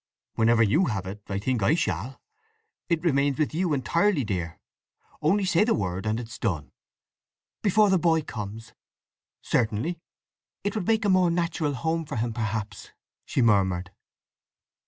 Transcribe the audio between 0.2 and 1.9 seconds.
"Whenever you have it, I think I